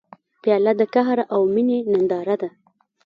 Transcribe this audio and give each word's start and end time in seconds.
پیاله 0.41 0.73
د 0.79 0.81
قهر 0.93 1.17
او 1.33 1.41
مینې 1.53 1.79
ننداره 1.91 2.35
ده. 2.41 2.49